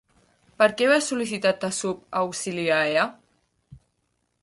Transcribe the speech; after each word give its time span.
Per 0.61 0.67
què 0.79 0.87
va 0.91 0.97
sol·licitar 1.09 1.53
Tessub 1.65 2.01
auxili 2.23 2.67
a 2.79 2.83
Ea? 2.97 3.09